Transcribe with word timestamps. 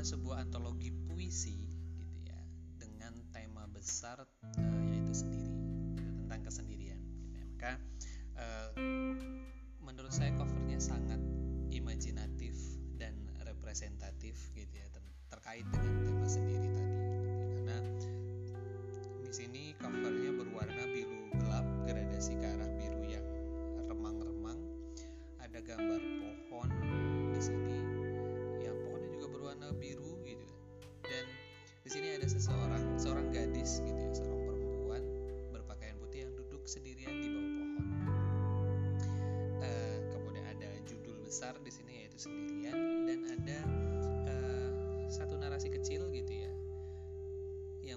adalah 0.00 0.16
sebuah 0.16 0.36
antologi 0.48 0.88
puisi 1.12 1.60
gitu 2.00 2.18
ya 2.24 2.40
dengan 2.80 3.12
tema 3.36 3.68
besar 3.68 4.24
uh, 4.24 4.80
yaitu 4.88 5.12
sendiri 5.12 5.52
gitu, 5.92 6.08
tentang 6.24 6.40
kesendirian 6.40 6.96
gitu 7.04 7.28
ya. 7.36 7.44
Maka 7.44 7.72
uh, 8.40 8.72
menurut 9.84 10.08
saya 10.08 10.32
covernya 10.40 10.80
sangat 10.80 11.20
imajinatif 11.68 12.56
dan 12.96 13.12
representatif 13.44 14.40
gitu 14.56 14.72
ya 14.72 14.88
terkait 15.28 15.68
dengan 15.68 15.92
tema 16.08 16.24
sendiri 16.24 16.69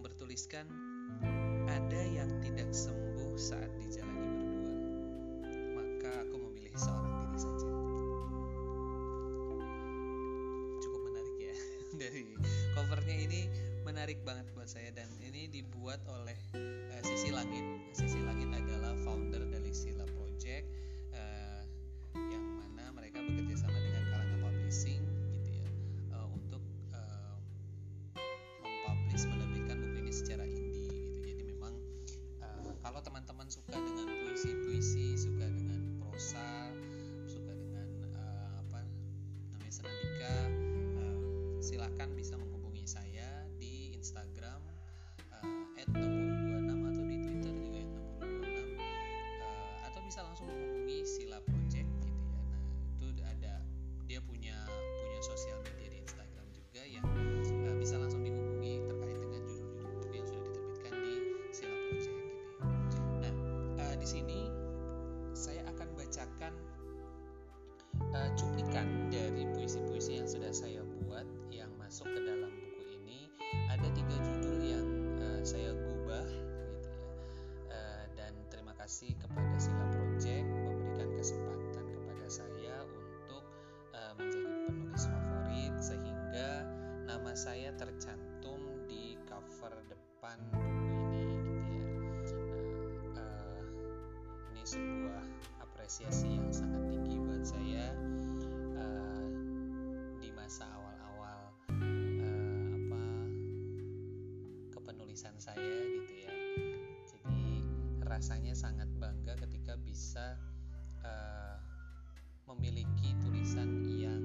yang 0.00 0.08
bertuliskan 0.08 0.64
ada 1.68 2.00
yang 2.08 2.32
tidak 2.40 2.72
sembuh 2.72 3.36
saat 3.36 3.68
dijalani 3.76 4.32
berdua 4.32 4.72
maka 5.76 6.24
aku 6.24 6.40
memilih 6.40 6.72
seorang 6.72 7.20
diri 7.20 7.36
saja. 7.36 7.68
Cukup 10.80 11.00
menarik 11.04 11.36
ya. 11.36 11.56
Dari 12.00 12.32
covernya 12.72 13.16
ini 13.28 13.40
menarik 13.84 14.24
banget 14.24 14.48
buat 14.56 14.72
saya 14.72 14.88
dan 14.96 15.04
ini 15.20 15.52
dibuat 15.52 16.00
oleh 16.08 16.40
uh, 16.56 17.00
Sisi 17.04 17.28
Langit 17.28 17.69
menghubungi 50.60 50.98
Sila 51.08 51.40
Project 51.48 51.88
gitu 52.04 52.08
ya 52.12 52.56
nah 53.00 53.08
itu 53.08 53.22
ada 53.24 53.54
dia 54.04 54.20
punya 54.20 54.56
punya 55.00 55.20
sosial 55.24 55.58
media 55.64 55.88
di 55.88 55.98
Instagram 56.04 56.46
juga 56.52 56.82
yang 56.84 57.06
uh, 57.64 57.76
bisa 57.80 57.96
langsung 57.96 58.20
dihubungi 58.20 58.84
terkait 58.84 59.18
dengan 59.18 59.40
judul-judul 59.48 59.88
buku 59.96 60.14
yang 60.18 60.26
sudah 60.28 60.42
diterbitkan 60.44 60.92
di 61.00 61.14
Sila 61.54 61.76
Project 61.88 62.18
gitu 62.18 62.34
ya. 62.36 62.60
Nah, 63.24 63.34
uh, 63.80 63.94
di 63.96 64.06
sini 64.08 64.40
saya 65.32 65.62
akan 65.72 65.88
bacakan 65.96 66.52
uh, 68.12 68.30
cuplikan 68.36 68.86
dari 69.08 69.46
puisi-puisi 69.56 70.20
yang 70.20 70.28
sudah 70.28 70.52
saya 70.52 70.82
buat 71.06 71.24
yang 71.48 71.70
masuk 71.78 72.06
ke 72.10 72.20
dalam 72.20 72.50
buku 72.50 72.82
ini. 73.00 73.30
Ada 73.70 73.88
tiga 73.94 74.16
judul 74.20 74.58
yang 74.62 74.86
uh, 75.22 75.40
saya 75.42 75.72
gubah 75.74 76.28
gitu 76.28 76.66
ya. 76.66 76.90
Dan 78.18 78.32
terima 78.52 78.76
kasih 78.76 79.16
kepada 79.16 79.49
apresiasi 95.90 96.38
yang 96.38 96.54
sangat 96.54 96.86
tinggi 96.86 97.18
buat 97.18 97.42
saya 97.42 97.90
uh, 98.78 99.26
di 100.22 100.30
masa 100.30 100.62
awal-awal 100.70 101.50
uh, 101.66 102.66
apa 102.78 103.02
kepenulisan 104.70 105.34
saya 105.42 105.58
gitu 105.90 106.14
ya. 106.14 106.30
Jadi 107.10 107.66
rasanya 108.06 108.54
sangat 108.54 108.86
bangga 109.02 109.34
ketika 109.42 109.74
bisa 109.82 110.38
uh, 111.02 111.58
memiliki 112.46 113.10
tulisan 113.26 113.82
yang 113.90 114.22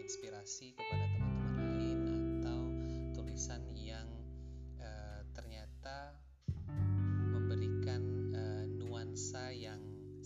inspirasi 0.00 0.72
kepada 0.72 1.04
teman-teman 1.12 1.52
lain 1.68 2.00
atau 2.40 2.60
tulisan 3.12 3.60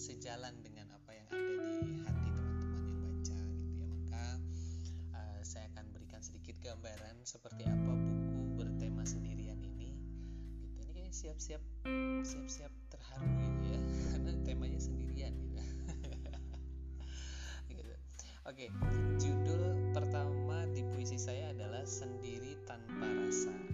sejalan 0.09 0.57
dengan 0.65 0.89
apa 0.89 1.13
yang 1.13 1.29
ada 1.29 1.85
di 1.85 2.01
hati 2.01 2.29
teman-teman 2.33 2.81
yang 2.81 2.97
baca 3.05 3.39
gitu 3.45 3.73
ya. 3.77 3.87
Maka 3.93 4.25
uh, 5.13 5.41
saya 5.45 5.69
akan 5.77 5.85
berikan 5.93 6.25
sedikit 6.25 6.57
gambaran 6.65 7.21
seperti 7.29 7.69
apa 7.69 7.93
buku 7.93 8.57
bertema 8.57 9.05
sendirian 9.05 9.61
ini. 9.61 9.93
Gitu. 9.93 10.81
Ini 10.81 10.91
kayaknya 10.97 11.13
siap-siap 11.13 11.61
siap-siap 12.25 12.73
terharu 12.89 13.29
gitu 13.29 13.67
ya. 13.69 13.81
Karena 14.17 14.33
temanya 14.49 14.81
sendirian 14.81 15.37
gitu. 17.69 17.93
Oke, 18.49 18.73
judul 19.21 19.93
pertama 19.93 20.65
di 20.73 20.89
puisi 20.89 21.21
saya 21.21 21.53
adalah 21.53 21.85
Sendiri 21.85 22.57
Tanpa 22.65 23.05
Rasa. 23.05 23.68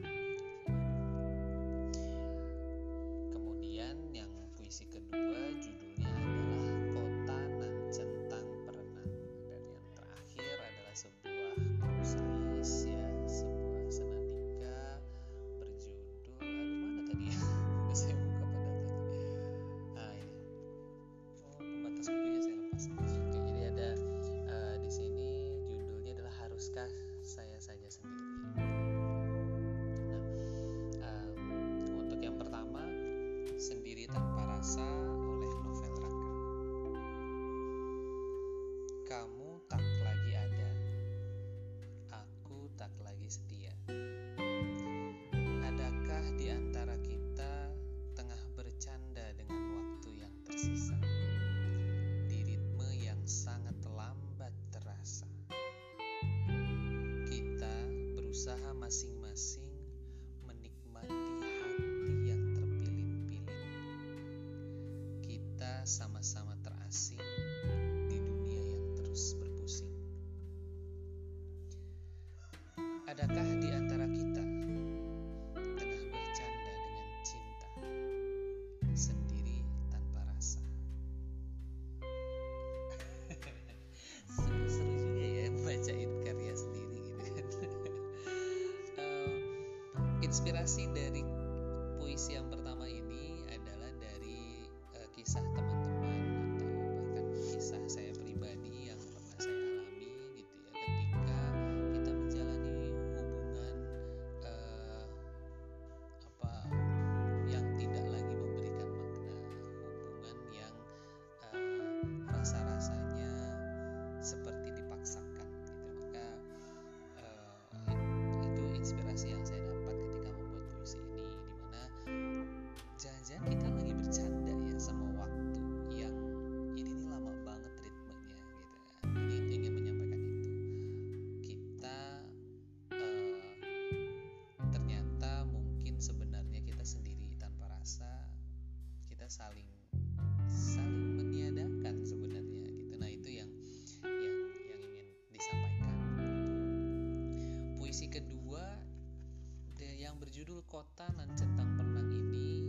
yang 150.15 150.23
berjudul 150.31 150.63
Kota 150.71 151.11
nan 151.19 151.27
centang 151.35 151.75
Penang 151.75 152.07
ini 152.07 152.63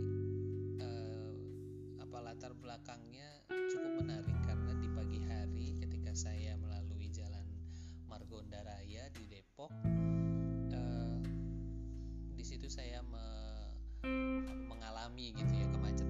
eh, 0.82 1.30
apa 2.02 2.18
latar 2.18 2.58
belakangnya 2.58 3.46
cukup 3.70 4.02
menarik 4.02 4.34
karena 4.42 4.74
di 4.74 4.88
pagi 4.90 5.22
hari 5.22 5.78
ketika 5.78 6.10
saya 6.10 6.58
melalui 6.58 7.06
jalan 7.06 7.46
Margonda 8.10 8.66
Raya 8.66 9.06
di 9.14 9.30
Depok 9.30 9.70
eh, 10.74 11.22
di 12.34 12.42
situ 12.42 12.66
saya 12.66 12.98
me 13.06 13.22
mengalami 14.66 15.30
gitu 15.30 15.54
ya 15.54 15.70
kemacetan 15.70 16.05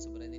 sebenarnya. 0.00 0.35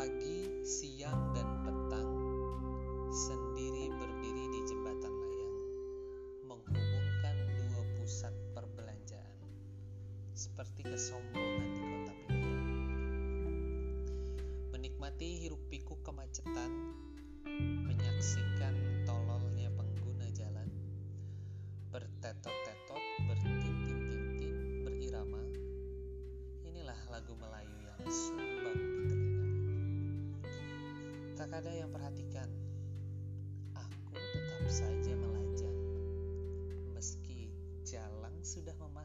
pagi, 0.00 0.64
siang, 0.64 1.36
dan 1.36 1.60
petang 1.60 2.08
sendiri 3.12 3.92
berdiri 4.00 4.44
di 4.48 4.60
jembatan 4.64 5.12
layang 5.12 5.56
menghubungkan 6.48 7.36
dua 7.60 7.84
pusat 8.00 8.32
perbelanjaan. 8.56 9.44
Seperti 10.32 10.88
kesombongan 10.88 11.39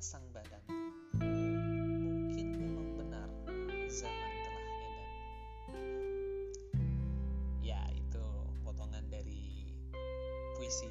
sang 0.06 0.22
badan. 0.30 0.62
Mungkin 1.18 2.48
memang 2.62 2.94
benar 2.94 3.26
zaman 3.90 4.32
telah 4.46 4.66
edan. 4.86 5.10
Ya, 7.66 7.82
itu 7.90 8.22
potongan 8.62 9.02
dari 9.10 9.74
puisi 10.54 10.86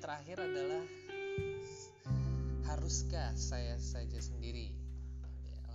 yang 0.00 0.16
terakhir 0.16 0.40
adalah 0.40 0.84
haruskah 2.72 3.36
saya 3.36 3.76
saja 3.76 4.16
sendiri 4.16 4.72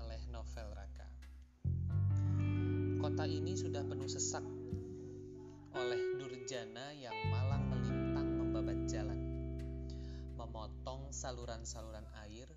oleh 0.02 0.18
novel 0.34 0.66
Raka. 0.74 1.06
Kota 2.98 3.30
ini 3.30 3.54
sudah 3.54 3.86
penuh 3.86 4.10
sesak 4.10 4.42
oleh 5.78 6.18
durjana 6.18 6.90
yang 6.98 7.14
malang 7.30 7.70
melintang 7.70 8.26
membabat 8.42 8.90
jalan, 8.90 9.22
memotong 10.34 11.14
saluran-saluran 11.14 12.10
air, 12.26 12.50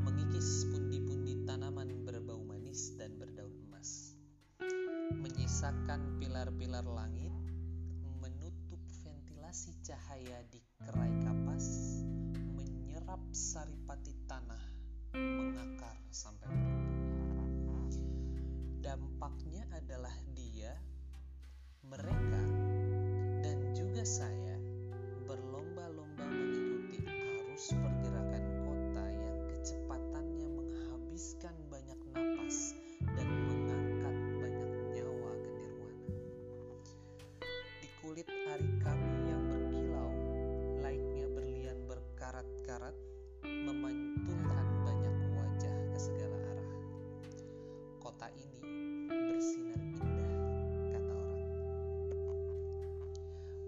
mengikis 0.00 0.64
pundi-pundi 0.72 1.44
tanaman 1.44 2.08
berbau 2.08 2.40
manis 2.40 2.96
dan 2.96 3.12
berdaun 3.20 3.52
emas, 3.68 4.16
menyisakan 5.12 6.16
pilar-pilar 6.16 6.88
langit 6.88 7.25
melasi 9.46 9.78
cahaya 9.86 10.42
di 10.50 10.58
kerai 10.74 11.22
kapas, 11.22 12.02
menyerap 12.58 13.22
saripati 13.30 14.10
tanah, 14.26 14.58
mengakar 15.14 15.94
sampai. 16.10 16.50
Dampaknya 18.82 19.62
adalah 19.70 20.10
dia, 20.34 20.74
mereka, 21.86 22.42
dan 23.46 23.70
juga 23.70 24.02
saya 24.02 24.45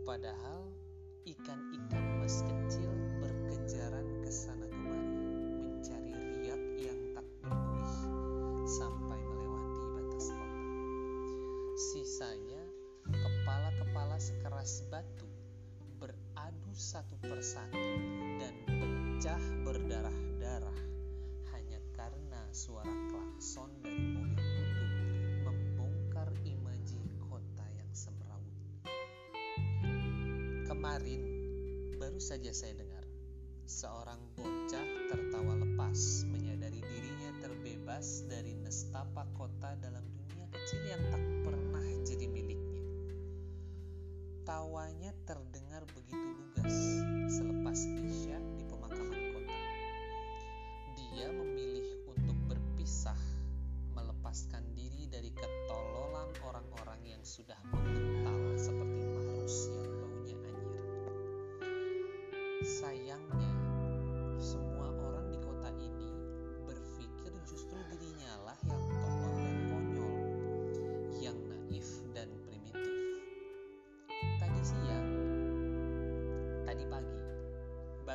Padahal 0.08 0.72
ikan-ikan 1.28 2.16
mas 2.16 2.40
kecil 2.40 2.88
berkejaran 3.20 4.08
ke 4.24 4.32
sana. 4.32 4.57
Kemarin 30.78 31.26
baru 31.98 32.22
saja 32.22 32.54
saya 32.54 32.70
dengar 32.78 33.02
seorang 33.66 34.22
bocah 34.38 34.86
tertawa 35.10 35.58
lepas 35.58 36.22
menyadari 36.30 36.78
dirinya 36.78 37.34
terbebas 37.42 38.22
dari 38.30 38.54
nestapa 38.62 39.26
kota 39.34 39.74
dalam 39.82 40.06
dunia 40.06 40.46
kecil 40.54 40.78
yang 40.86 41.02
tak 41.10 41.18
pernah 41.42 41.82
jadi 42.06 42.30
miliknya. 42.30 42.82
Tawanya 44.46 45.10
terdengar 45.26 45.82
begitu 45.98 46.14
lugas 46.38 47.02
selepas 47.26 47.78
Isya 47.82 48.38
di 48.54 48.62
pemakaman 48.70 49.34
kota. 49.34 49.58
Dia 50.94 51.26
memilih 51.34 52.06
untuk 52.06 52.38
berpisah, 52.46 53.18
melepaskan 53.98 54.62
diri 54.78 55.10
dari 55.10 55.34
ketololan 55.34 56.30
orang-orang 56.46 57.02
yang 57.18 57.22
sudah 57.26 57.58
mengental 57.66 58.07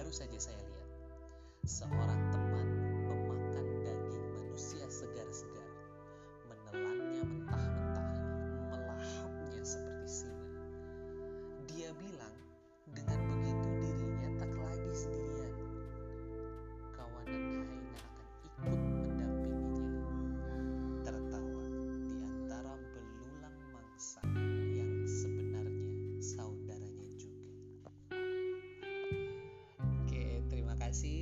baru 0.04 0.12
saja 0.12 0.36
saya 0.36 0.60
lihat 0.60 0.88
seorang 1.64 2.20
teman 2.28 2.43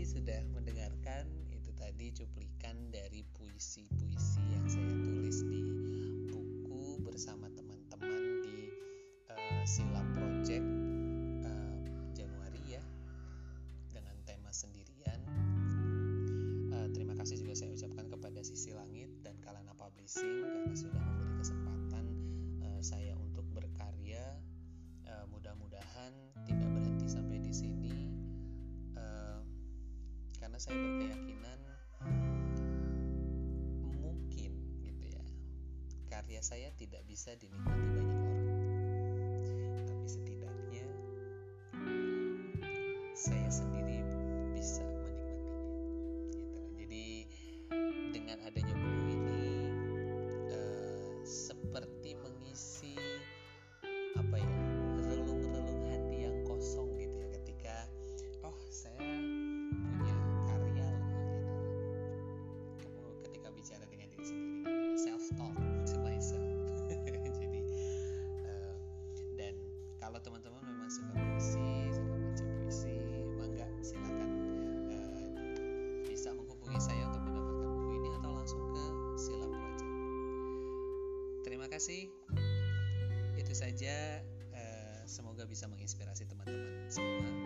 sudah 0.06 0.42
mendengarkan. 0.54 1.30
Itu 1.54 1.72
tadi 1.78 2.10
cuplikan 2.14 2.90
dari 2.90 3.22
puisi-puisi 3.38 4.42
yang 4.50 4.66
saya 4.66 4.94
tulis 5.06 5.38
di 5.46 5.62
buku 6.30 7.02
bersama 7.06 7.48
teman-teman 7.54 8.42
di 8.42 8.70
eh, 9.30 9.64
Sila 9.64 10.02
Project 10.18 10.66
eh, 11.46 11.78
Januari 12.18 12.62
ya 12.66 12.84
dengan 13.94 14.18
tema 14.26 14.50
sendirian. 14.50 15.20
Eh, 16.74 16.88
terima 16.98 17.14
kasih 17.14 17.38
juga 17.46 17.54
saya 17.54 17.70
ucapkan 17.74 18.10
kepada 18.10 18.42
Sisi 18.42 18.74
Langit 18.74 19.10
dan 19.22 19.38
Kalana 19.46 19.78
Publishing 19.78 20.42
karena 20.42 20.74
sudah 20.74 21.02
memberi 21.02 21.34
kesempatan 21.38 22.06
eh, 22.66 22.82
saya 22.82 23.14
saya 30.62 30.78
berkeyakinan 30.78 31.60
mungkin 33.98 34.52
gitu 34.86 35.06
ya. 35.10 35.26
Karya 36.06 36.42
saya 36.46 36.70
tidak 36.78 37.02
bisa 37.10 37.34
dinikmati 37.34 37.90
banyak 37.98 38.21
kasih 81.82 82.14
itu 83.42 83.54
saja. 83.58 84.22
Eh, 84.54 85.02
semoga 85.10 85.50
bisa 85.50 85.66
menginspirasi 85.66 86.30
teman-teman 86.30 86.86
semua 86.94 87.41